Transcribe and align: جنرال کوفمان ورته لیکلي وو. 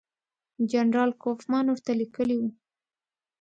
جنرال 0.71 1.11
کوفمان 1.23 1.65
ورته 1.69 1.91
لیکلي 2.01 2.35
وو. 2.39 2.49